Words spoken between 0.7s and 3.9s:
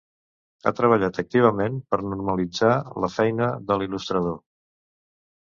treballat activament per normalitzat la feina de